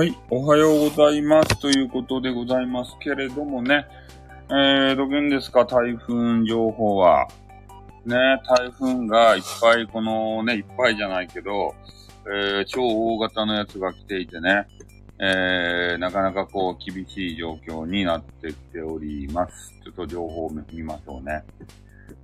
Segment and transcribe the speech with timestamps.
[0.00, 3.86] はい、おはようございますということでございますけれどもね、
[4.48, 7.28] えー、どげんですか、台風情報は。
[8.06, 8.16] ね、
[8.48, 11.74] 台風がいっぱい、このね、いっぱいじゃないけど、
[12.24, 14.68] えー、超大型のやつが来ていてね、
[15.18, 19.78] えー、なかなかこう、厳しい状況になってきております。
[19.84, 21.44] ちょっと情報を見ましょうね。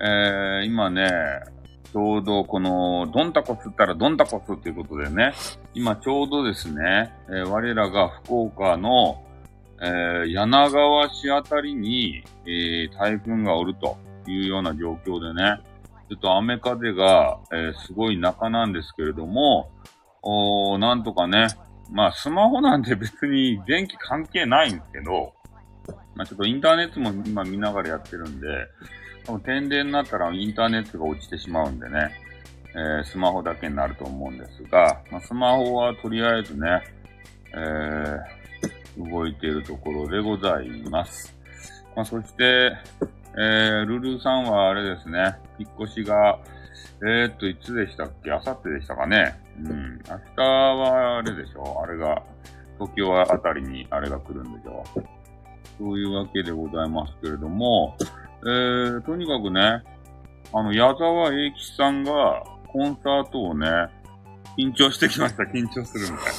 [0.01, 1.11] えー、今ね、
[1.93, 5.33] ちょうどこの、ドンタコスったらドンタコスっていうことでね、
[5.75, 9.23] 今ちょうどですね、えー、我らが福岡の、
[9.81, 15.61] えー、柳川市あたりに、えー、台風がおるというような状況でね、
[16.09, 19.71] ちょっと雨風が、えー、すごい中なんですけれども、
[20.23, 21.49] おなんとかね、
[21.91, 25.35] まあスマホなんで別に電気関係ないんですけど、
[26.15, 28.47] まあちょっとインターネットも今見ながらやってるんで、
[29.45, 32.11] 停電になったらインターネットが落ちてしまうんでね、
[32.75, 36.83] えー、スマホだけになると思うんですが、まあ、スマホはとりあえずね、
[37.53, 41.35] えー、動いているところでございます。
[41.95, 42.73] まあ、そして、
[43.39, 46.39] えー、ルルーさんはあれですね、引っ越しが、
[47.03, 48.33] えー、っと、いつでしたっけ？
[48.33, 49.39] あさってでしたかね？
[49.63, 50.01] うん。
[50.09, 51.83] 明日はあれでしょ？
[51.83, 52.23] あれが、
[52.79, 54.83] 東京あたりにあれが来るんでしょ？
[55.79, 57.97] そういうわけでございますけれども、
[58.43, 59.83] えー、とにかくね、
[60.53, 63.69] あの、矢沢永吉さんがコンサートをね、
[64.57, 65.43] 緊張してきました。
[65.53, 66.33] 緊張するみたい。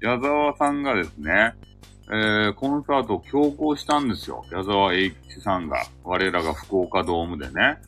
[0.00, 1.54] 矢沢さんがですね、
[2.10, 4.44] えー、コンサートを強行したんですよ。
[4.50, 5.82] 矢沢永吉さんが。
[6.02, 7.78] 我らが福岡ドームでね。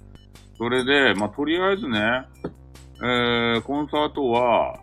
[0.58, 2.22] それで、まあ、とりあえずね、
[3.02, 4.78] えー、コンサートは、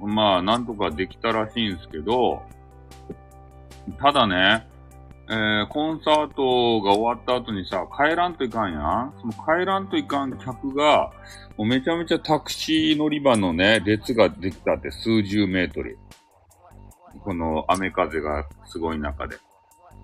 [0.00, 2.42] まあ、なんとかできたらしいんですけど、
[3.98, 4.66] ただね、
[5.28, 11.10] えー、コンサートが終わった後にさ、帰らんといかんやんその帰らんといかん客が、
[11.56, 15.98] もうめちゃめちゃタクシー乗り場のね、列ができたって数十メートル。
[17.24, 19.36] この雨風がすごい中で。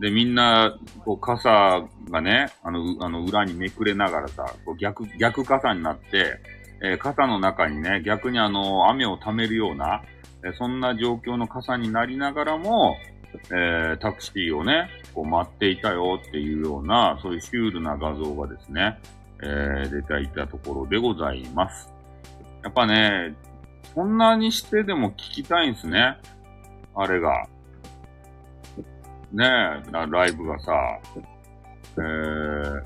[0.01, 6.39] で、みんな、こう、傘がね、あの、あの、裏にめくれながらさ、こう逆、逆傘になって、
[6.81, 10.03] えー、傘の中にね、逆にあの、雨を溜めるような、
[10.45, 12.97] えー、そんな状況の傘になりながらも、
[13.51, 19.01] えー、タクシーをね、こう待っていたよっていうような、そういうシュールな画像がですね、
[19.43, 21.93] えー、出ていたところでございます。
[22.63, 23.35] やっぱね、
[23.97, 26.19] そんなにしてでも聞きたいんですね。
[26.95, 27.49] あれが。
[29.33, 30.73] ねえ、ライブがさ、
[31.97, 32.83] えー、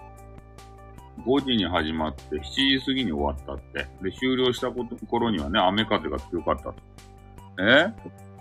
[1.26, 3.87] 5時に始まって7時過ぎに終わったって。
[4.03, 6.75] で、終了したこと頃にはね、雨風が強かったと。
[7.60, 7.92] え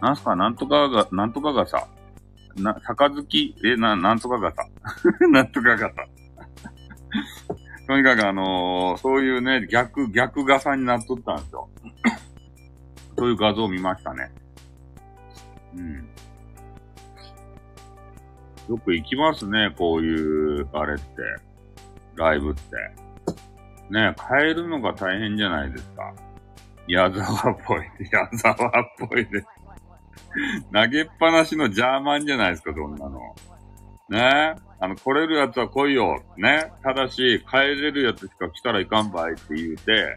[0.01, 1.89] なんすか、なんとかが、なんとかがさ、
[2.55, 4.65] な、杯、え、な、なんとかがさ、
[5.31, 5.95] なんとかがさ。
[7.87, 11.69] とにかくあのー、そういうね、逆、逆傘になっとったんですよ。
[13.17, 14.31] そういう画像を見ましたね。
[15.75, 16.09] うん。
[18.69, 21.03] よく行きますね、こういう、あれって。
[22.15, 22.61] ライブって。
[23.89, 26.13] ね、変えるのが大変じゃないですか。
[26.87, 27.81] 矢沢っぽい。
[28.11, 29.47] 矢沢っぽいです。
[30.73, 33.19] 投げっぱなしのジャーマンじゃないですか、そんなの。
[34.09, 36.21] ねあの、来れるやつは来いよ。
[36.37, 40.15] ねただし、帰れるやつしか来たらいかんばいって言うて、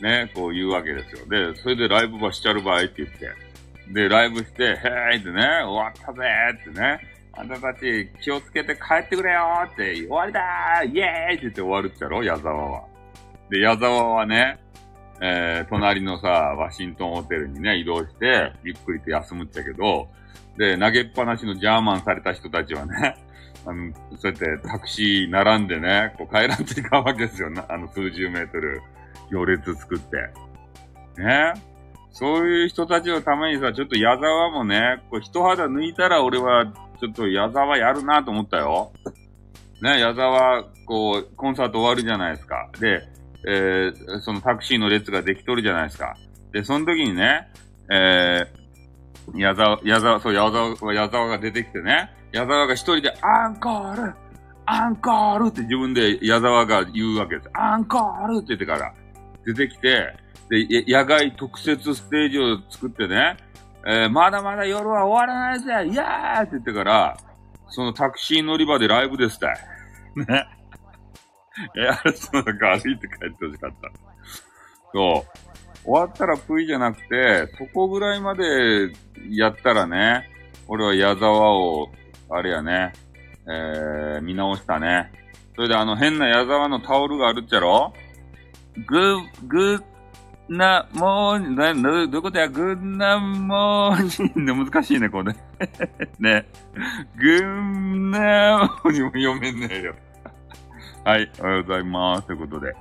[0.00, 1.26] ねこう言うわけですよ。
[1.26, 3.30] で、それでライブばしちゃる場合って言って。
[3.92, 7.00] で、ライブして、へーってね、終わったぜーってね。
[7.34, 12.84] あんたたち気をつけて帰ってくれよーって、終わりだーイェーイって言って終わるっちゃろ矢沢は。
[13.50, 14.58] で、矢沢はね、
[15.24, 20.08] えー、隣のさ、ワシントンホテルにね、移動して、ゆっくりと休むっちゃけど、
[20.58, 23.16] で、投げっぱなしのジャーマンされた人たちはね、
[23.64, 27.50] あの、そうやってタクシー並んでね、こう帰らんといかんわけですよ。
[27.68, 28.82] あの、数十メートル
[29.30, 30.16] 行列作って。
[31.22, 31.54] ね
[32.10, 36.66] そういう人たちのためにさ、ちょっと矢沢もね、こう一肌抜いたら俺は、
[37.00, 38.92] ちょっと矢沢やるなと思ったよ。
[39.80, 42.68] ね、矢沢、こう、コンサート終わるじゃないですか。
[42.80, 43.11] で、
[43.46, 46.16] えー、そのタクシーの列ができとるじゃないですか。
[46.52, 47.48] で、その時にね、
[47.90, 54.14] えー、矢沢、矢沢、そう、矢沢、矢沢が出てきてね、矢沢が一人で、アンコール
[54.66, 57.50] アンコールって自分で矢沢が言うわけです。
[57.54, 58.94] アンコールって言ってから、
[59.44, 60.14] 出てきて、
[60.48, 63.36] で、野外特設ステージを作ってね、
[63.86, 67.16] えー、まだまだ夜は終わらないぜイエーって言ってから、
[67.68, 69.46] そのタクシー乗り場でライブですって。
[70.32, 70.46] ね。
[71.76, 73.90] え、あれそうなんか歩いて帰ってほしかった。
[74.92, 75.38] そう。
[75.84, 78.92] 終わったらプイじゃなくて、そこぐらいまで
[79.30, 80.30] やったらね、
[80.68, 81.90] 俺は矢沢を、
[82.30, 82.92] あれやね、
[83.48, 85.10] えー、見直したね。
[85.56, 87.92] それであの変な矢沢のタオルがあるっちゃろ？
[88.86, 89.82] グー、グー、
[90.48, 95.34] なもーに、な、どういうことや、グンナモーニン難しいね、これ。
[96.18, 96.46] ね。
[97.16, 99.94] Good morning も読めんねえよ。
[101.04, 102.28] はい、おはようございます。
[102.28, 102.76] ということで。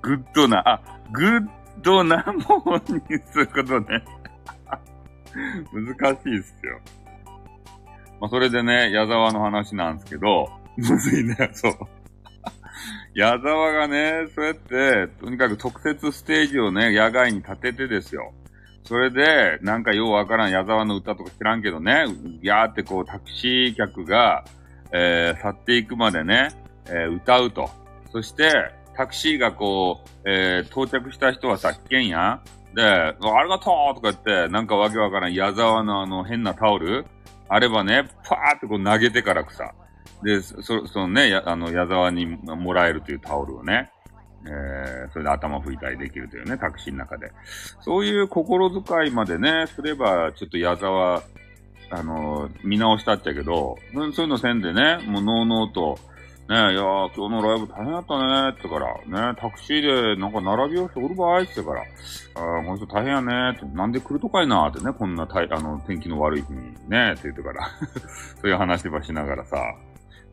[0.00, 0.80] グッドな、あ、
[1.10, 1.48] グッ
[1.82, 4.04] ドなモーニングいうことね。
[5.98, 6.80] 難しいっすよ。
[8.20, 11.72] まあ、それでね、矢沢の話なんですけど、 むずいね、そう。
[13.12, 18.32] 矢沢がね、そうやって、とにかく特設ステージをね、野外に立ててですよ。
[18.84, 22.04] それで、なんかようわからん矢沢の歌とか知らんけどね、
[22.40, 24.44] やーってこうタクシー客が、
[24.92, 26.50] えー、去っていくまでね、
[26.86, 27.70] えー、歌うと。
[28.12, 28.50] そして、
[28.96, 32.40] タクシーがこう、えー、到着した人はさ、危険や
[32.72, 32.74] ん。
[32.74, 37.04] で、ありがとうとか言って、なんかわけわからん矢沢のあの変なタオル
[37.48, 39.72] あればね、パーってこう投げてからさ。
[40.22, 43.90] で、そ、そのね、あの、矢沢にもらえるというタオルをね、
[44.46, 47.30] えー、それで頭拭いたりできるというね、タクシーの中で。
[47.80, 51.22] そういう心遣いまでね、すれば、ちょっと矢沢、
[51.90, 55.98] あの、見直したっちゃけど、そういうのせんでね、もうのうのうと、
[56.46, 61.84] ねえ、いや今日のライブ大変だったねってから、ねタクシーでなんか並びをしておる場合ってから、あ
[62.34, 66.58] この人大変やねって、なんで来るとかいなってね、こんなたいあの天気の悪い日に
[66.90, 67.70] ねって言ってから
[68.42, 69.56] そういう話ばしながらさ、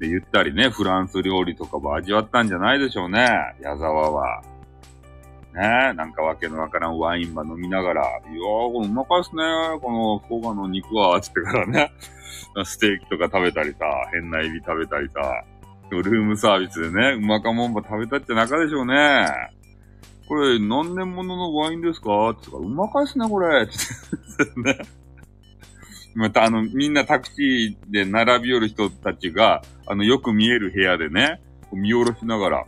[0.02, 3.30] で、言ったりね、フランス料理とかも味わったんじゃないでしょうね、
[3.62, 4.42] 矢沢は。
[5.54, 9.44] ねえなんかわけのわからんワインば飲みながら、いやー、これうまかいっすね、
[9.82, 11.94] このフォガの肉は、つってからね、
[12.66, 15.44] ステーキとか食べたりさ、変なエビ食べたりさ、
[15.96, 19.28] ルームサービスでね、うまかもんば食べたって中でしょうね。
[20.28, 22.30] これ、何年もののワインですか？
[22.30, 23.64] って言うから、うまかいっすね、これ。
[23.64, 23.68] っ
[24.56, 24.78] てね。
[26.16, 31.42] また、あの、みんなタクシーで並び寄る人たちが、あの、よく見える部屋でね、
[31.74, 32.66] 見下ろしながら、ね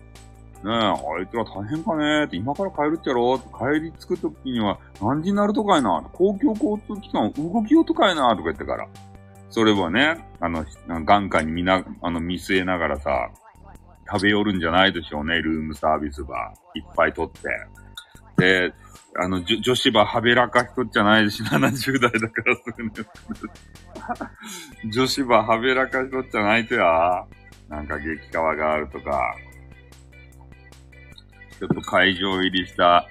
[0.66, 8.88] え、あいつら大変かねって、今から帰るっちゃろ帰り着くときには何時になるとかいな公共交通機関動きよとかいなとか言ってから。
[9.54, 13.30] それはね、あの、眼下に見な、あの、見据えながらさ、
[14.12, 16.52] 食べよるんじゃないでしょうね、ルームサービスば。
[16.74, 17.50] いっぱい取って。
[18.36, 18.74] で、
[19.16, 22.92] あの、女子ばはべらかしとっちゃないし、70代だからすぐね。
[24.92, 27.24] 女子ばはべらかしとっちゃないとや。
[27.70, 29.36] なんか激川があるとか。
[31.60, 33.08] ちょっと会場入りした。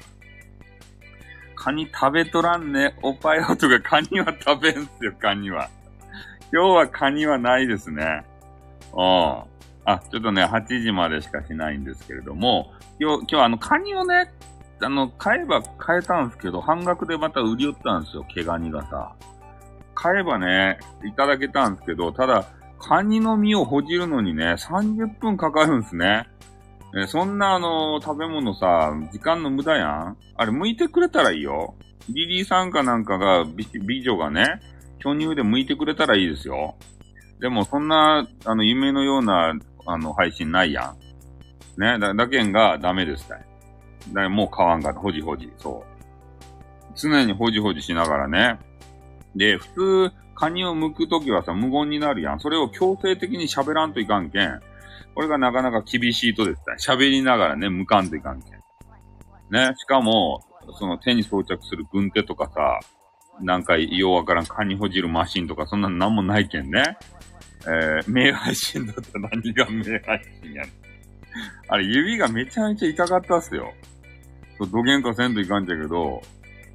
[1.54, 2.96] カニ食べとらんね。
[3.00, 5.70] おっぱいよとかカニは食べんすよ、カニは。
[6.52, 8.24] 今日はカニはないですね。
[8.92, 9.52] うん。
[9.84, 12.70] あ、ちょっとね、8時までしかしないんですけれども、
[13.00, 14.30] 今日、今日あの、カニをね、
[14.82, 19.14] あの、買えば買えたんですけど、半額でまた売り寄ったんですよ、毛ガニがさ。
[19.94, 22.44] 買えばね、いただけたんですけど、ただ、
[22.78, 26.28] カニの身をほじるのにね、30分かかるんですね。
[26.94, 31.74] えそんなあの、食べ物さ、時間の無駄やんあれ、剥いてくれたらいいよ。
[32.10, 34.60] リリーさんかなんかが、美女がね、
[35.02, 36.76] 巨乳で向いてくれたらいいですよ。
[37.40, 39.52] でも、そんな、あの、夢のような、
[39.86, 40.94] あの、配信ないや
[41.76, 41.80] ん。
[41.80, 43.38] ね、だ、だけんがダメですね。
[44.12, 45.92] だもう買わんかほじほじ、そう。
[46.94, 48.58] 常にほじほじしながらね。
[49.34, 52.40] で、普通、カニを剥くときはさ、無言になるやん。
[52.40, 54.60] それを強制的に喋らんといかんけん。
[55.14, 58.52] これがなかなか厳しいとですね、喋りながらね、剥かんといかんけん。
[59.50, 60.42] ね、しかも、
[60.78, 62.80] その手に装着する軍手とかさ、
[63.40, 66.96] なんか、ようわからん、カニほじるマシンとか、そんなのなんもないけんね。
[67.64, 70.72] えー、名配信だったら何が名配信やねん。
[71.68, 73.72] あれ、指がめちゃめちゃ痛かったっすよ。
[74.58, 76.22] そう、土幻化せんといかんじゃけど、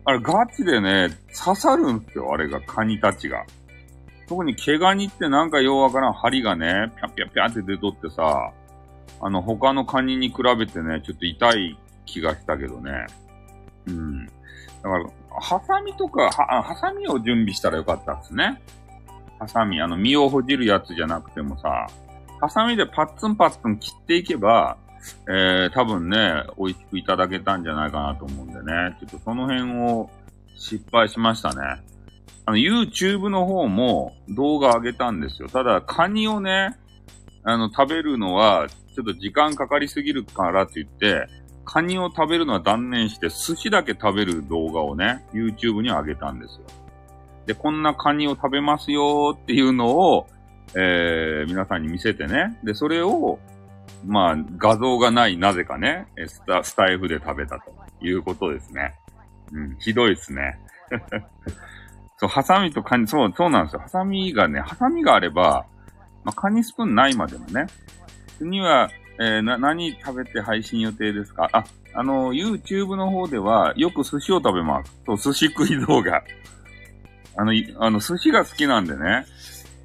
[0.05, 3.45] あれ、ガチでね、刺さるんすよ、あれが、カニたちが。
[4.27, 8.51] 特に毛ガニってなんかようわからん針がね、ぴゃぴゃぴゃって出とってさ、
[9.21, 13.05] あの、他のカニに比べてね、ちょっと痛い気がしたけどね。
[13.87, 14.25] うん。
[14.25, 14.31] だ
[14.83, 15.05] から、
[15.39, 18.61] ハサミとか、は、ハサミを準備したらよかったですね。
[19.39, 21.87] ハサミ、あの、身をほじるやつじゃなくてもさ、
[22.39, 24.77] ハサミでパッツンパッツン切っていけば、
[25.27, 28.97] えー、多分ね、美味しくいただけたんじゃないかなと思うんでね。
[28.99, 30.09] ちょっとその辺を
[30.55, 31.81] 失敗しましたね。
[32.45, 35.49] あの、YouTube の方も動画上げたんですよ。
[35.49, 36.77] ただ、カニをね、
[37.43, 41.27] あの、食べるのは、ちょっと時間かかりすぎるからって言って、
[41.67, 46.61] カニを食べるのは断念して、寿司だけ食べる動画をね、YouTube に上げたんですよ。
[47.45, 50.27] で、こんなカニを食べますよっていうのを、
[50.75, 52.57] えー、皆さんに見せてね。
[52.63, 53.37] で、それを、
[54.05, 58.95] まあ、画像がない、なぜかね、スタ、スタイフで食べたということですね。
[59.51, 60.57] うん、ひどいですね。
[62.15, 63.81] そう、ハサミとカニ、そう、そうなんですよ。
[63.81, 65.65] ハサミがね、ハサミがあれば、
[66.23, 67.65] まあ、カニスプーンないまでもね。
[68.37, 71.49] 次は、えー、な、何食べて配信予定ですか？
[71.51, 74.91] あ、あの、YouTube の方ではよく寿司を食べます。
[75.05, 76.21] そう、寿司食い動画。
[77.35, 79.25] あの、あの、寿司が好きなんでね。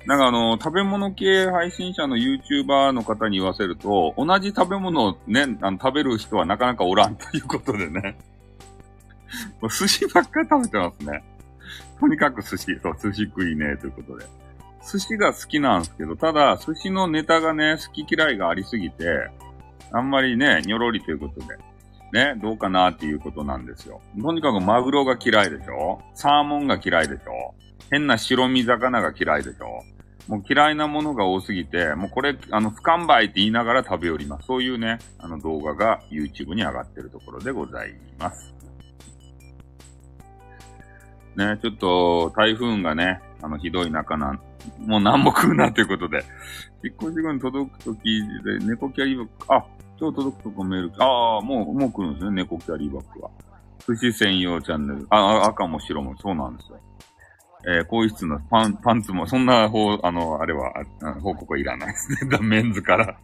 [0.05, 8.19] なんかあの、食べ物系配信者の YouTuber の方に言わせると、同じ食べ物をね、あの食べる人はなかなかおらんということでね。
[9.79, 11.23] 寿司ばっかり食べてますね。
[12.01, 14.27] とにかく寿司、そう、寿司食いね、ということで。
[14.91, 19.31] 寿司が好きなんですけど、ただ、寿司のネタがね、好き嫌いがありすぎて、
[19.93, 21.47] あんまりね、にょろりということで、
[22.13, 24.01] ね、どうかなっていうことなんですよ。
[24.21, 26.03] とにかくマグロが嫌いでしょ？
[26.15, 27.55] サーモンが嫌いでしょ？
[27.91, 29.83] 変な白身魚が嫌いでしょ？
[30.29, 34.47] もう嫌いなものが多すぎて、もうこれ、あの、不完売って言いながら食べよります。
[34.47, 38.55] そういうね、あの動画が YouTube に上がってるところでございます。
[41.37, 44.41] ね、ちょっと台風がね、あの、ひどい中なん、
[44.79, 46.25] もう何も食うなということで、
[46.85, 48.03] 引っ越し後に届くとき
[48.45, 49.65] で、猫キャリーバッグ、あ、
[49.99, 53.31] 今日届くとこメール、ああ、もう、もう来るんですね、猫キャリーバッグは。
[53.87, 56.79] 寿司専用チャンネル、あ、赤も白も、そうなんですよ。
[57.65, 60.73] えー、更衣室のパン、パンツも、そんな、ほう、あの、あれは、
[61.21, 62.39] 報告はいらないですね。
[62.43, 63.17] メンズから、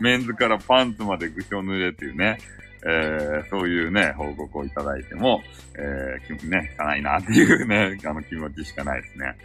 [0.00, 2.38] メンズからパンツまで具象濡れっていうね、
[2.84, 5.40] えー、そういうね、報告をいただいても、
[5.76, 9.36] えー、ね、しかないなっていうね、 あの気持ちしかないですね。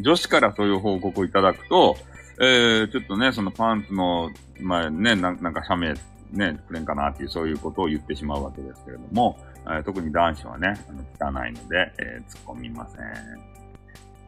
[0.00, 1.96] 女子からそういう報告をいただくと、
[2.40, 4.30] えー、ちょっとね、そのパンツの、
[4.60, 5.94] まね、ななんか写メ、
[6.30, 13.02] ね、くれんかなっていう、そういうことを言ってしまうわけですけれども、えー、特に男子はね、あの汚いので、えー、突っ込みません。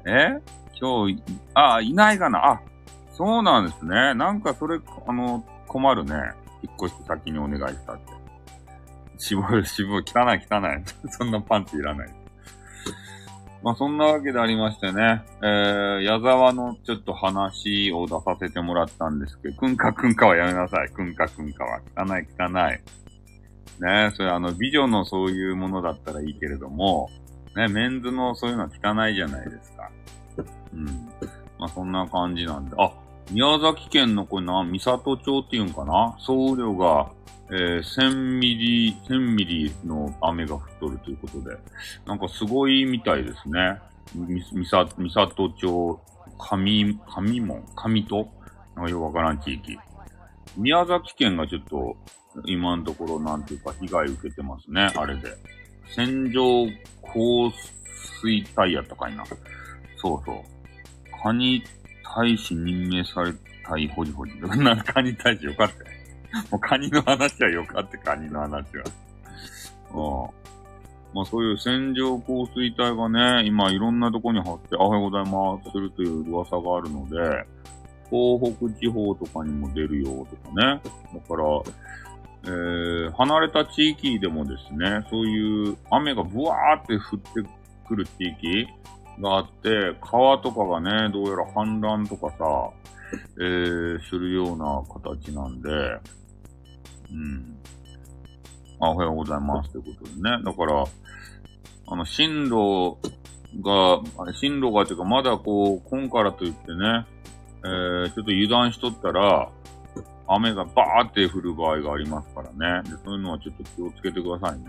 [0.07, 0.41] え
[0.81, 1.23] 今日、
[1.55, 2.61] あ、いないかなあ、
[3.13, 4.15] そうなんですね。
[4.15, 6.15] なんかそれ、あの、困るね。
[6.63, 8.20] 引っ越して先にお願いしたって。
[9.21, 10.83] 絞る、絞る、汚い汚い。
[11.13, 12.09] そんなパンツいらない。
[13.63, 20.89] まあそんなわけでありましてね、えー、矢沢のちょっと話を出させてもらったんですけど、くんかくんかはやめなさい。
[20.89, 21.81] くんかくんかは。
[21.95, 22.81] 汚い汚い。
[23.83, 27.11] ねそれあの、美女のそういうものだったらいいけれども、
[27.55, 29.91] ね、メンズのそういうのは汚いじゃないですか。
[30.73, 30.87] うん。
[31.59, 32.77] まあ、そんな感じなんで。
[32.79, 32.93] あ、
[33.31, 36.17] 宮崎県のこれな、三郷町っていうんかな？
[36.19, 37.11] 総雨量が、
[37.53, 41.57] えー、1000ミリ、1000ミリの雨が降っとるということで、
[42.07, 43.81] なんかすごいみたいですね。
[44.15, 46.01] み、みさ、三郷町、
[46.39, 47.65] 上、上門？
[47.75, 48.29] 上戸
[48.77, 49.79] なんかよくわからん地域。
[50.57, 51.97] 宮崎県がちょっと、
[52.47, 55.37] 今のところなんていうか被害受けてますね、あれで。
[55.95, 56.67] 線状
[57.03, 57.51] 降
[58.23, 59.25] 水帯やったかいな。
[59.97, 61.23] そうそう。
[61.23, 61.63] カニ
[62.05, 63.33] 大使任命され
[63.67, 64.35] たいほじほじ。
[64.63, 66.00] な、カニ大使よかった。
[66.51, 68.85] もうカニの話はよかった、カニの話は。
[69.93, 70.41] うん。
[71.15, 77.45] まあそういう線状降水帯がね、今いろんなとこに張って、おはようございますするという噂があるので、
[78.11, 80.81] 東北地方とかにも出るよとかね。
[81.15, 81.45] だから、
[82.43, 87.51] えー、離れた地域でもですね、そういう雨がブワーって降って
[87.87, 88.67] くる地域
[89.21, 92.71] があって、川とかがね、どうやら氾濫とかさ、
[93.39, 95.71] えー、するような形なんで、
[97.13, 97.57] うん。
[98.81, 99.71] あ、おはようございます。
[99.71, 100.43] ということでね。
[100.45, 100.85] だから、
[101.87, 102.97] あの、進路
[103.63, 107.07] が、あれ進路がというか、まだこう、今からといってね、
[107.65, 109.51] えー、ちょっと油断しとったら、
[110.27, 112.89] 雨がバーって降る場合がありますからね。
[112.89, 114.67] で、そういうのはちょっと気をつけてくださいね。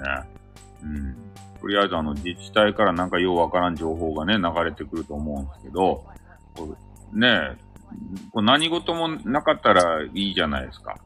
[0.83, 1.15] うん。
[1.61, 6.03] とりあえずあの自治体からなんかようわからん情報がね、流れてくると思うんですけど、
[6.55, 6.75] こ
[7.13, 7.57] うね
[8.31, 10.97] こ何事もなかったらいいじゃないですか。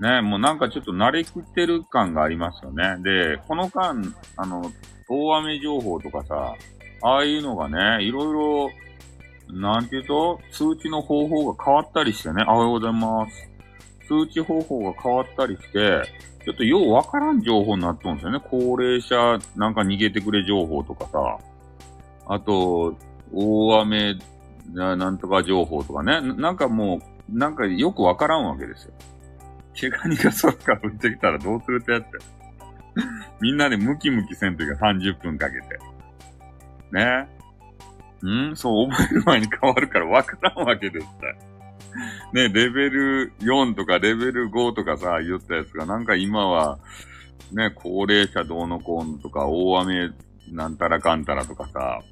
[0.00, 2.96] ねもうなんかちょっと慣れきってる感がありますよね。
[3.02, 3.96] で、この間、
[4.36, 4.70] あの、
[5.08, 6.54] 大雨情報とかさ、
[7.02, 8.70] ああいうのがね、いろいろ、
[9.60, 13.48] なんていうと、通知の方法が変わったりしてね、おはようございます。
[14.06, 16.02] 通知方法が変わったりして、
[16.44, 18.40] ちょっとようわからん情報になっとるんですよね。
[18.50, 21.38] 高齢者なんか逃げてくれ情報とかさ、
[22.26, 22.96] あと、
[23.32, 24.16] 大雨
[24.72, 26.20] なんとか情報とかね。
[26.20, 28.92] なんかもう、なんかよくわからんわけですよ。
[29.80, 32.08] 毛ガニが空から降ってきたらどうするってやって。
[33.40, 35.78] みんなでムキムキせんというか30分かけて。
[36.92, 37.28] ね。
[38.50, 38.56] ん？
[38.56, 41.48] そう、覚える前に変わるからわからんわけですって。
[42.32, 46.78] ね、レベル4とかレベル5とかさ、言ったやつが、なんか今は、
[47.52, 50.10] ね、高齢者どうのこうのとか、大雨
[50.50, 52.02] なんたらかんたらとかさ、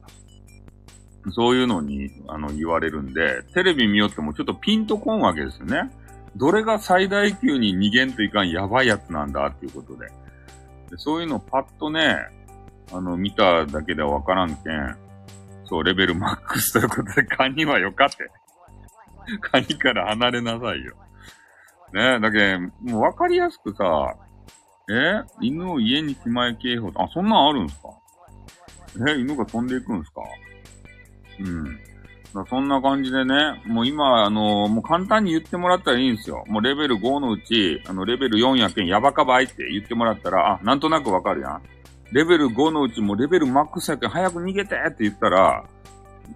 [1.33, 5.91] そういうのに、あの、言われるんで、テレビ見よってもちょっとピンとこんわけですよね。
[6.37, 10.07] どれが最大級に逃げんといかんやばいやつなんだっていうことで。
[10.07, 10.13] で
[10.97, 12.17] そういうのパッとね、
[12.93, 14.97] あの、見ただけではわからんけん、
[15.65, 18.31] そう、レベルマックスということで、カニはよかって。
[19.41, 20.95] カニから離れなさいよ。
[21.93, 24.15] ねえ、だけもうわかりやすくさ、
[24.89, 26.93] え犬を家にしまい警報。
[26.95, 27.89] あ、そんなんあるんすか？
[29.09, 30.21] え犬が飛んでいくんすか？
[31.41, 31.81] うん。
[32.45, 36.45] そんな感じでね、もう今、あのもう簡単に言ってもらったらいいんですよ。
[36.49, 41.63] もうレベル5のうち、あの、レベル4やけん、やばかばいって言ってもらったら、あ、なんとなくわかるやん。
[42.13, 45.65] レベル5のうち、もレベルマックスやけん、早く逃げてって言ったら、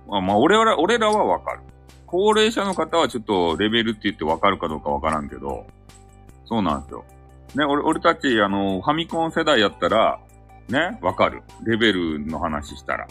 [0.09, 1.61] まあ、俺ら、俺らはわかる。
[2.07, 5.67] 高齢者の方はちょっとレベルって言ってわかるかどうかわからんけど、
[6.45, 7.05] そうなんですよ。
[7.55, 10.21] ね、俺、俺たち、あの、ファミコン世代やったら、
[10.69, 11.43] ね、わかる。
[11.65, 13.07] レベルの話したら。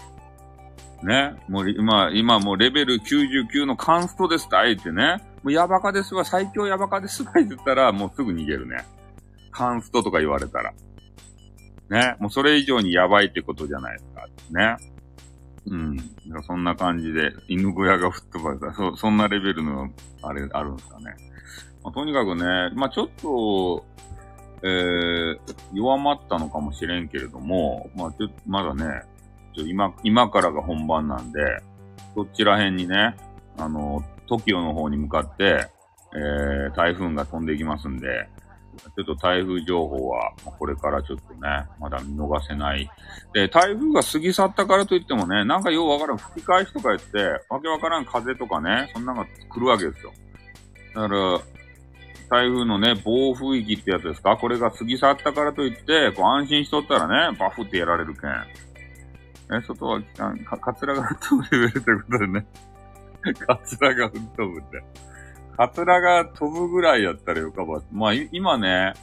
[1.04, 1.36] ね。
[1.48, 5.18] もう今、今もうレベル99のカンストですってあえてね。
[5.44, 8.86] もうヤバカですわ、最強ヤバカですわ、言ったら、もうすぐ逃げるね。
[9.52, 10.74] カンストとか言われたら。
[11.90, 12.16] ね。
[12.20, 14.28] もうそれ以上にやばいってことじゃないですか。
[14.52, 14.78] ね。
[15.66, 15.98] うん。
[16.44, 18.74] そんな感じで、犬小屋が吹っ飛ばれた。
[18.74, 19.90] そ、そんなレベルの、
[20.22, 21.16] あれ、あるんですかね。
[21.84, 22.44] まあ、とにかくね、
[22.76, 23.86] まあちょっと、
[24.62, 25.40] えー、
[25.74, 29.04] 弱まったのかもしれんけれども、まあちょっと、まだね、
[29.56, 31.40] ちょ今、今からが本番なんで、
[32.16, 33.16] そちら辺にね、
[33.58, 35.68] あの、TOKIO の方に向かって、
[36.14, 38.28] えー、台風が飛んでいきますんで、
[38.96, 42.90] ちょっと台風情報は、これからちょっとね、まだ見逃せない。
[43.34, 50.14] で、台風が過ぎ去ったからといってもね、なんかようわからん吹き返しとか言って、わけわからん風とかね、そんなのが来るわけですよ。
[50.96, 51.40] だから、
[52.30, 54.38] 台風のね、暴風域ってやつですか？
[54.38, 58.32] これが過ぎ去ったからといって、こう安心しとったらね、バフってやられるけん。
[59.52, 60.02] え、外は、
[60.46, 62.46] か、カツラが吹っ飛ぶレベルということでね。
[63.46, 64.84] カツラが吹っ飛ぶって。
[65.58, 67.82] カツラが飛ぶぐらいやったらよかば。
[67.92, 68.94] まあ、今ね、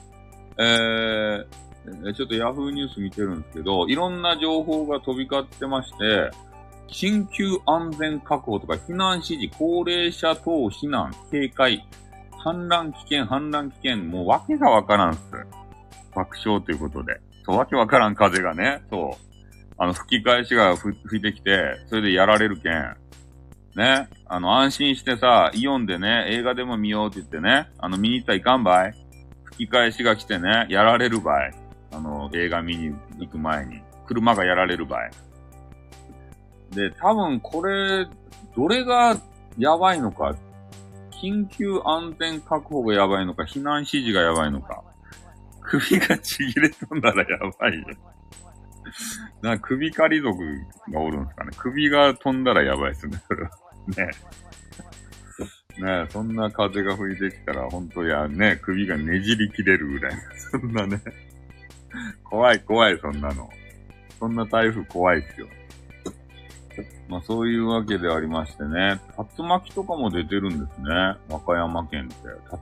[0.59, 6.31] えー、ちょっとヤフーニュース見てるんですけど、いろんな情報が飛び交ってまして、
[6.89, 11.87] 緊急安全確保とか避難指示、高齢者等避難、警戒、
[12.45, 15.21] 氾濫危険、氾濫危険、もうわけがわからんっす。
[16.15, 17.21] 爆笑ということで。
[17.45, 19.36] そう、わけわからん風がね、そう。
[19.79, 22.97] あの、吹き返しが吹いてきて、それでやられるけん。
[23.77, 24.09] ね。
[24.27, 28.95] あの、安心してさ、イオンでね、映画でも見ようって言ってね、あの、見に行ったらいかんばい
[29.45, 31.55] 吹き返しが来てね、やられるばい。
[31.93, 33.83] あの、映画見に行く前に。
[34.07, 35.11] 車がやられるばい。
[36.71, 38.07] で、多分これ、
[38.57, 39.17] どれが
[39.59, 40.35] やばいのか、
[41.11, 44.83] 緊急安全確保がやばいのか、避難指示がやばいのか、
[45.61, 47.87] 首がちぎれとんだらやばいよ。
[49.43, 50.39] な、首狩り族
[50.93, 51.51] がおるんですかね。
[51.57, 53.51] 首が飛んだらやばいですね、それは。
[53.89, 54.11] ね。
[55.79, 60.13] ねそんな風が吹いてきたら、本当や、ね、首がねじり切れるぐらい。
[60.53, 61.01] そんなね。
[62.25, 63.49] 怖い怖い、そんなの。
[64.19, 65.47] そんな台風怖いっすよ。
[67.09, 69.01] まあそういうわけでありましてね、
[69.39, 70.89] 竜巻とかも出てるんですね。
[71.29, 72.15] 和歌山県って。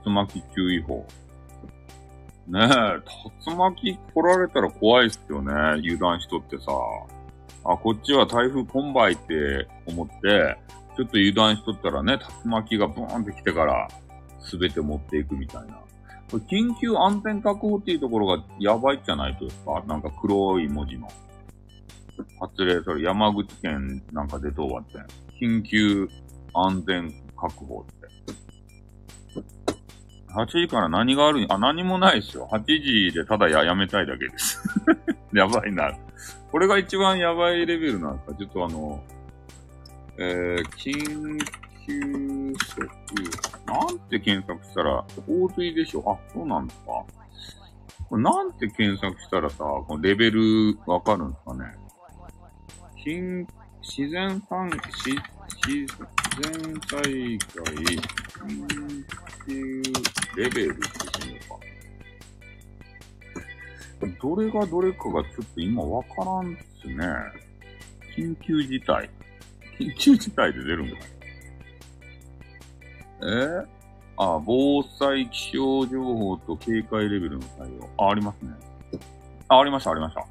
[0.05, 1.05] 竜巻注意報。
[2.47, 3.01] ねえ、
[3.49, 5.51] 竜巻来られたら怖いっすよね。
[5.51, 6.71] 油断しとってさ。
[7.63, 10.57] あ、こっちは台風コンバイって思って、
[10.95, 13.87] ちょっと油断しとったらね、竜巻がブーンって来てから、
[14.39, 15.79] すべて持っていくみたいな。
[16.29, 21.07] これ緊急安全確保っていうところがやばいじゃないとですかなんか黒い文字の。
[22.39, 24.99] 発令それ山口県なんか出とうわって。
[25.41, 26.07] 緊急
[26.53, 28.04] 安全確保って。
[30.35, 32.47] 8時から何があるんあ、何もないですよ。
[32.51, 34.61] 8時でただややめたいだけです。
[35.33, 35.91] やばいな。
[36.51, 38.35] これが一番やばいレベルなんですか？
[38.35, 39.03] ちょっとあの、
[40.17, 41.37] えー、緊
[41.85, 42.89] 急食、
[43.65, 46.03] なんて検索したら、洪水でしょ？
[46.07, 46.85] あ、そうなんですか
[48.09, 51.75] これなんて検索したらさ、このレベルわかるんですかね？
[53.05, 53.45] 緊、
[53.81, 55.17] 自然産、し、
[55.67, 55.85] 自
[56.41, 57.99] 然災害、
[59.47, 61.65] 緊急レベルっていうのか。
[64.21, 67.05] どれがどれかがちょっと今わからんっすね。
[68.15, 69.09] 緊急事態。
[69.79, 70.95] 緊急事態で出るんか
[73.21, 73.65] えー、
[74.17, 77.89] あ、防災気象情報と警戒レベルの対応。
[77.97, 78.51] あ、ありますね。
[79.47, 80.25] あ、ありました、ありました。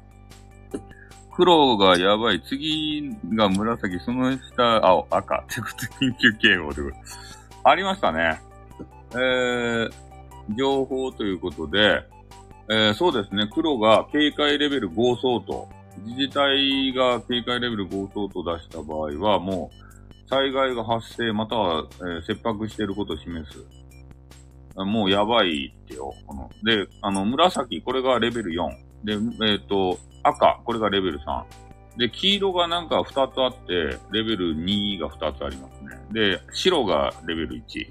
[1.35, 2.41] 黒がやばい。
[2.41, 3.99] 次が紫。
[3.99, 5.37] その下、青、赤。
[5.39, 6.95] ってこと、緊急警報ってこと。
[7.69, 8.39] ありましたね。
[9.11, 9.91] えー、
[10.57, 12.03] 情報ということで、
[12.69, 13.47] えー、そうですね。
[13.53, 15.67] 黒が警戒レベル5相当。
[16.03, 23.65] 自治体が警戒レベル5相当出した場合は、もう、災害が発生、または、えー、切迫していることを示す。
[24.75, 26.13] もうやばいってよ。
[26.27, 28.69] こので、あの、紫、これがレベル4。
[29.05, 31.43] で、えっ、ー、と、赤、これがレベル3。
[31.97, 35.97] で、黄色がなんか2つあって、レベル2が2つありますね。
[36.11, 37.87] で、白がレベル1。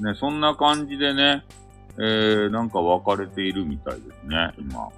[0.00, 1.44] ね、そんな感じでね、
[1.96, 4.88] えー、なんか分かれているみたいですね、今。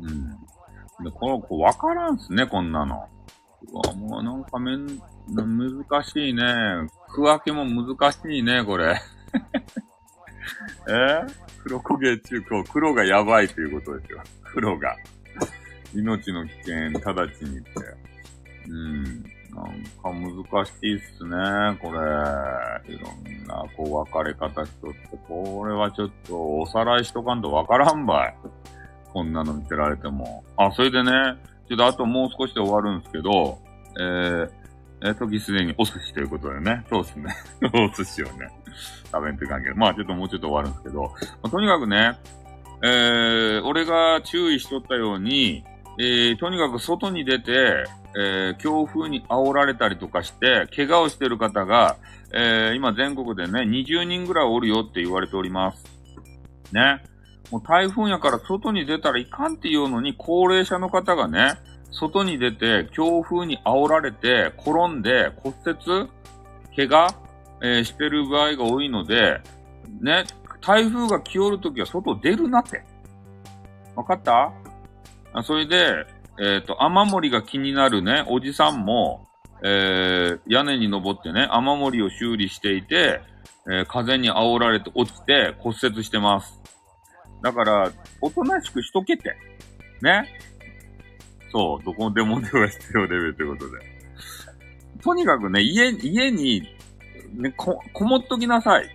[0.00, 0.30] うん。
[1.04, 3.08] で、この子分からんすね、こんなの。
[3.72, 4.86] うわ、もうなんかめん、
[5.28, 6.42] 難しいね。
[7.10, 9.00] 区分けも難しいね、これ。
[10.88, 11.26] え？
[11.62, 14.22] 黒焦げ中高、黒がやばいということですよ。
[14.52, 14.96] 黒が。
[15.94, 17.70] 命の危険、直ちにって。
[18.68, 19.24] うん。
[19.54, 19.66] なん
[20.02, 21.36] か難しいっすね、
[21.80, 22.94] これ。
[22.94, 24.98] いろんな、こう、分かれ方しとって。
[25.28, 28.36] これはちょっと、おさらいしとかんとわからんばい。
[29.12, 30.42] こんなの見せられても。
[30.56, 31.12] あ、それでね、
[31.68, 33.58] ちょっとあともう少しで終わるんですけど、
[33.98, 34.50] えー、
[35.02, 36.84] えー、時すでにお寿司ということでね。
[36.88, 37.34] そうですね。
[37.74, 38.48] お寿司をね、
[39.12, 39.76] 食べんといかんけど。
[39.76, 41.10] まあちょっともうちょっと終わるんですけど、ま
[41.42, 42.18] あ、とにかくね、
[42.84, 45.64] えー、俺が注意しとったように、
[45.98, 47.84] えー、とにかく外に出て、
[48.16, 51.96] えー、強風に煽られたりとかして、怪我をしてる方が、
[52.34, 55.84] えー、今全国でね、20人ぐらいおるよって言われております。
[56.72, 57.02] ね。
[57.50, 61.54] もう台風やから外に出たらいかんっていうのに、高齢者の方がね、
[61.90, 66.08] 外に出て強風に煽られて転んで骨折
[66.74, 67.14] 怪我、
[67.62, 69.42] えー、してる場合が多いので、
[70.00, 70.24] ね、
[70.62, 72.82] 台風が来よるときは外出るなって。
[73.94, 74.50] わかった？
[75.34, 76.06] あそれで、
[76.38, 79.28] えっ、ー、と、雨漏りが気になるね、おじさんも、
[79.64, 83.20] えー、屋根に登ってね、雨漏りを修理していて、
[83.66, 86.60] えー、風に煽られて落ちて骨折してます。
[87.42, 89.36] だから、おとなしくしとけて。
[90.00, 90.28] ね。
[91.52, 93.78] そう、どこでもでは必要レベルということで。
[95.02, 96.62] とにかくね、家、家に、
[97.34, 98.88] ね、こ、こもっときなさい。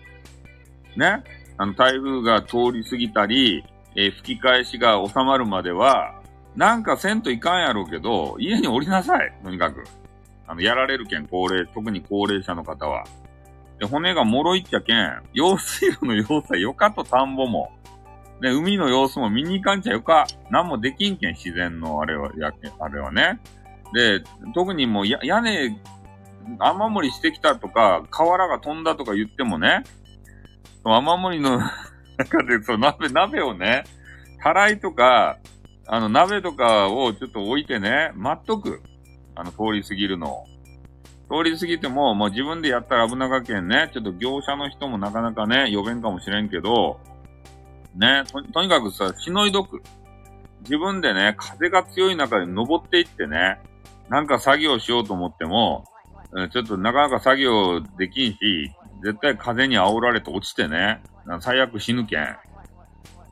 [0.98, 1.24] ね。
[1.58, 3.64] あの、台風が通り過ぎたり、
[3.96, 6.17] えー、吹き返しが収まるまでは、
[6.58, 9.32] なんかせんといかんやろうけど、家に降りなさい。
[9.44, 9.84] とにかく。
[10.48, 13.06] あの、やられるけん、高齢、特に高齢者の方は。
[13.80, 17.72] で、骨が脆いっちゃけん、用水路の様子はよかと田んぼも。
[18.42, 20.26] で、海の様子も見に行かんちゃよか。
[20.50, 23.40] なんもできんけん、自然のあれは、やけ、あれはね。
[23.94, 24.24] で、
[24.56, 25.80] 特にもうや、屋根、
[26.58, 29.84] 雨漏りしてきたとか、瓦が飛んだとか言ってもね、
[30.84, 31.60] 雨漏りの
[32.18, 33.84] 中で、そう、鍋、鍋をね、
[34.42, 35.38] たらいとか、
[35.88, 38.82] あの、鍋とかをちょっと置いてね、待っとく。
[39.36, 40.46] あの、通り過ぎるのを。
[41.30, 47.00] 通り過ぎても、もう自分でやったら危なかけんね、ちょっと業者の人もなかなかね、呼べんかもしれんけど、
[47.96, 49.82] ね、と、とにかくさ、しのいどく。
[50.62, 53.60] 自分でね、風が強い中で登っていってね、
[54.10, 55.86] なんか作業しようと思っても、
[56.52, 58.72] ちょっとなかなか作業できんし、
[59.04, 61.02] 絶対風に煽られて落ちてね、
[61.40, 62.24] 最悪死ぬけん。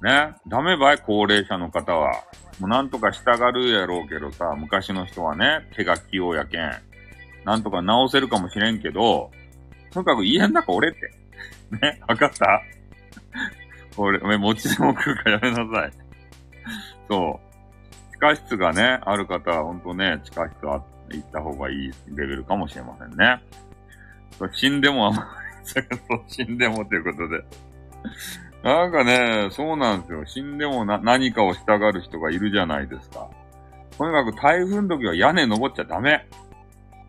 [0.02, 2.24] ね、ダメばい、高齢者の方は。
[2.60, 6.72] もうなんとか従うやろうけどさ、昔の人はね、手が器用やけん。
[7.44, 9.32] なんとか直せるかもしれんけど、
[9.92, 11.12] とにかく家の中俺って。
[11.82, 12.62] ね、わかった？
[13.98, 15.92] 俺、お前餅でも食うかやめなさい。
[17.10, 18.14] そう。
[18.16, 23.42] 地下室がね、ある方はほんとね、地下室あ行った方がいいレベルかもしれませんね。
[24.54, 25.28] 死んでもあんま
[25.76, 27.44] り、 死んでもということで。
[28.66, 30.26] なんかね、そうなんですよ。
[30.26, 33.30] 死んでもな、何かをしたがる人がいるじゃないですか。
[33.96, 36.28] とにかく台風の時は屋根登っちゃダメ。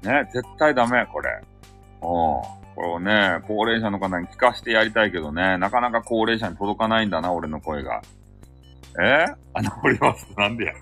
[0.02, 1.30] ね、絶対ダメ、これ。
[1.32, 2.00] うん。
[2.02, 8.02] これをね、高齢者の方に聞かせてやりたいけどね、なかなか高齢者に届かないんだな、俺の声が。
[9.02, 9.24] え？
[9.24, 10.28] ー、あ、残ります。
[10.36, 10.74] なんでや？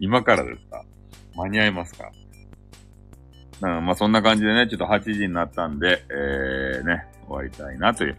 [0.00, 0.84] 今からですか？
[1.36, 2.10] 間に合いますか？
[3.62, 8.18] うん、まあ、そんな感じでね、ちょっと8時になったんで、えー、ね、終わりたいなという。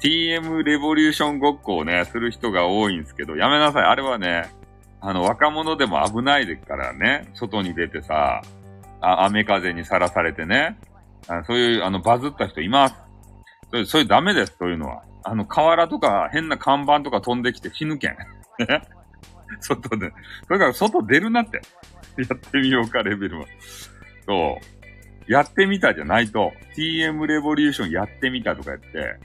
[0.00, 3.84] TM レボリューションごっこをね、する人が多いんですけど、やめなさい。
[3.84, 4.50] あれはね、
[5.00, 8.42] あの、若者でも危ないですからね、外に出てさ、
[9.00, 10.78] あ雨風にさらされてね、
[11.28, 12.94] あそういう、あの、バズった人います。
[13.70, 15.02] それ、それダメです、そういうのは。
[15.24, 18.16] あの、河原とか変な看板とか飛んできて死ぬけん。
[19.60, 20.12] 外で。
[20.46, 21.60] それから外出るなって。
[22.18, 23.46] やってみようか、レベルは。
[24.26, 24.58] そ
[25.28, 25.32] う。
[25.32, 26.52] やってみたじゃないと。
[26.76, 29.18] TM レボリューションやってみたとか言って。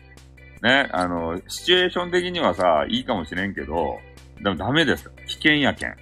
[0.61, 3.97] ね、あの、シチュエーション的にはさ、いいかもしれんけど、
[4.41, 5.11] でもダメです。
[5.27, 5.95] 危険やけん。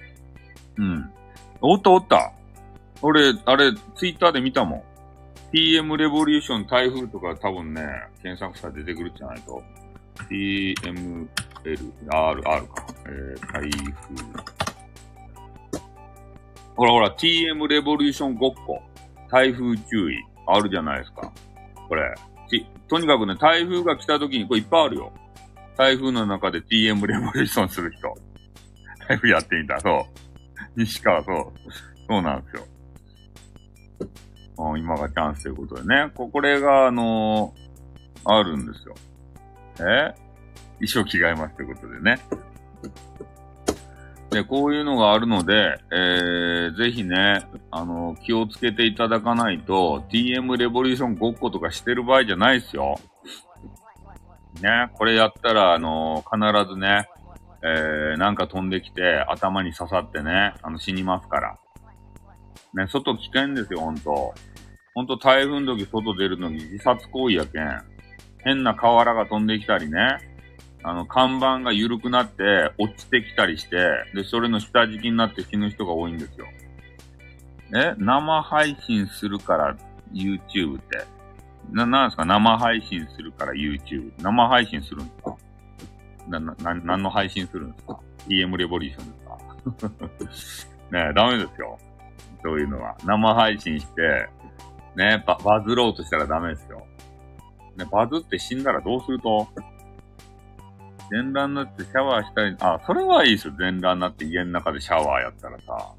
[0.78, 1.10] うん。
[1.60, 2.32] おったおった。
[3.02, 4.82] 俺、あれ、ツイッターで見たもん。
[5.52, 7.82] TM レボリューション台風とか多分ね、
[8.22, 9.62] 検索したら出てくるじゃないと。
[10.28, 11.26] TML、
[12.08, 12.86] R、R か。
[13.06, 13.90] えー、台風。
[16.76, 18.82] ほらほら、TM レボリューションごっこ。
[19.30, 20.16] 台風注意。
[20.46, 21.32] あるじゃないですか。
[21.88, 22.14] これ。
[22.88, 25.12] とにかくね、台風が来た時に、これいっぱいあるよ。
[25.76, 28.14] 台風の中で TM レボリューションする人。
[29.08, 29.78] 台風やってみた。
[29.80, 30.20] そう。
[30.76, 31.72] 西川、そう。
[32.08, 32.66] そうなんですよ。
[34.76, 36.10] 今がチャンスということでね。
[36.14, 38.94] こ、これが、あのー、あるんですよ。
[39.78, 40.14] え？
[40.80, 42.18] 衣装着替えますということでね。
[44.30, 53.00] で、こういうのがあるので、えー、ぜひね、あの、気をつけていただかないと、TM レボリューションごっことかしてる場合じゃないですよ。
[54.62, 57.08] ね、これやったら、あの、必ずね、
[57.62, 61.58] えー、なんか飛んできて、頭に刺さってね、あの、死にますから。
[62.74, 64.32] ね、外危険ですよ、ほんと。
[64.94, 67.82] ほんと台風の時外出るのに自殺行為やけん。
[68.44, 70.18] 変な瓦が飛んできたりね、
[70.82, 73.76] あの、看板が緩くなって落ちてきたりして、
[74.14, 76.46] で、それの下敷きになって死ぬ人が多いんですよ。
[77.74, 79.76] え生配信するから
[80.12, 81.04] YouTube って。
[81.70, 82.24] な、なんですか？
[82.24, 84.10] 生配信するから YouTube。
[84.18, 85.36] 生配信するんですか？
[86.28, 90.68] な、な、何の配信するんですか ?TM レボリューションですか？
[90.98, 91.78] ねえ、ダメですよ。
[92.42, 92.96] そういうのは。
[93.04, 94.28] 生配信して、
[94.96, 96.84] ねバ、バズろうとしたらダメですよ。
[97.76, 99.46] ね、バズって死んだらどうすると？
[101.10, 103.54] 全裸になってシャワーしたり、あ、それはいいですよ。
[103.58, 105.92] 全裸になって家の中でシャワーやったらさ。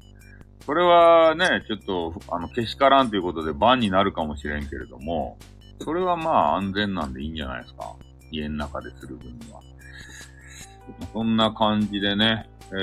[0.64, 5.36] それはね、ちょっと、あの、けしからんということでバンになるかもしれんけれども、
[5.80, 7.94] それはまあ安全なんでいいんじゃないですか。
[8.30, 9.60] 家の中でする分には。
[11.12, 12.74] そんな感じでね、え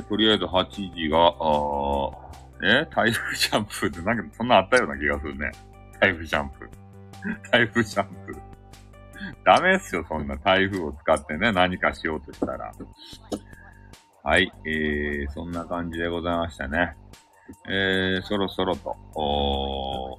[0.00, 2.24] ー、とりあえず8時が、あ
[2.62, 2.86] え？
[2.90, 5.50] 台風シャンプーってなんかそんなあったような気がするね。
[6.00, 7.50] 台風シャンプー。
[7.50, 8.53] 台風シャンプー。
[9.44, 12.72] ダメっすよ、そんな台風を使ってね、何かしようとしたら。
[14.22, 16.96] はい、えー、そんな感じでございましたね。
[17.68, 20.18] えー、そろそろと、お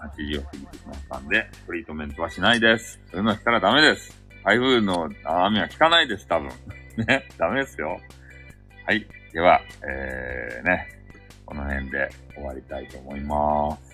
[0.00, 3.00] 8時を過ぎてきましたんで、トリートメントはしないです。
[3.10, 4.24] そういうのはしたらダメです。
[4.44, 6.48] 台風の雨は効かないです、多分。
[7.06, 7.98] ね、ダメですよ。
[8.86, 9.06] はい。
[9.32, 10.88] では、えー、ね、
[11.44, 13.93] この辺で終わりたいと思います。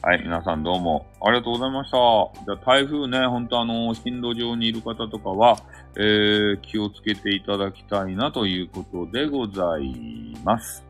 [0.00, 1.96] はい、皆さんどうもありがとうございました。
[2.44, 5.58] じゃあ台風ね、ほんとあの、進路上にいる方とかは、
[5.96, 10.84] えー、気をつけていただきたいなということでございます。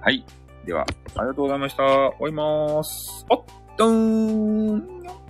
[0.00, 0.24] はい。
[0.64, 1.84] では、ありがとうございました。
[1.84, 3.26] 終わりまーす。
[3.28, 3.44] おっ
[3.76, 5.21] とーん